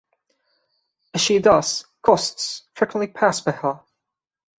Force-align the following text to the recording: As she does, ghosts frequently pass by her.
As 1.13 1.21
she 1.21 1.37
does, 1.37 1.85
ghosts 2.01 2.63
frequently 2.73 3.05
pass 3.13 3.39
by 3.41 3.51
her. 3.51 3.81